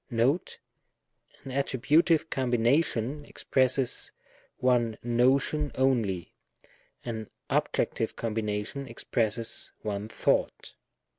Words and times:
Note. 0.09 0.57
An 1.43 1.51
attributive 1.51 2.31
combination 2.31 3.23
expresses 3.25 4.11
one 4.57 4.97
notion 5.03 5.71
only, 5.75 6.33
an 7.05 7.29
objectiye 7.51 8.15
combination 8.15 8.87
expresses 8.87 9.71
one 9.83 10.09
thought. 10.09 10.73